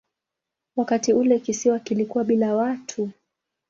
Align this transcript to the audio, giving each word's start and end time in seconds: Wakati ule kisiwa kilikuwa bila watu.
Wakati 0.75 1.13
ule 1.13 1.39
kisiwa 1.39 1.79
kilikuwa 1.79 2.23
bila 2.23 2.55
watu. 2.55 3.11